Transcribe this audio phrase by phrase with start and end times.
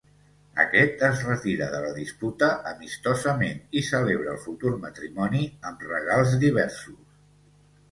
[0.61, 7.01] Aquest es retira de la disputa amistosament i celebra el futur matrimoni amb regals diversos.